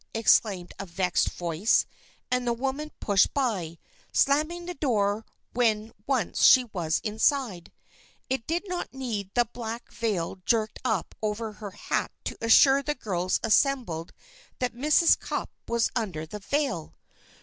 exclaimed 0.15 0.73
a 0.79 0.85
vexed 0.87 1.29
voice 1.29 1.85
and 2.31 2.47
the 2.47 2.53
woman 2.53 2.91
pushed 2.99 3.31
by, 3.35 3.77
slamming 4.11 4.65
the 4.65 4.73
door 4.73 5.23
when 5.53 5.93
once 6.07 6.41
she 6.41 6.63
was 6.73 7.01
inside. 7.03 7.71
It 8.27 8.47
did 8.47 8.67
not 8.67 8.95
need 8.95 9.29
the 9.35 9.45
black 9.53 9.91
veil 9.91 10.37
jerked 10.43 10.79
up 10.83 11.13
over 11.21 11.51
her 11.51 11.69
hat 11.69 12.11
to 12.23 12.37
assure 12.41 12.81
the 12.81 12.95
girls 12.95 13.39
assembled 13.43 14.11
that 14.57 14.73
Mrs. 14.73 15.19
Cupp 15.19 15.51
was 15.67 15.91
under 15.95 16.25
the 16.25 16.39
veil! 16.39 16.95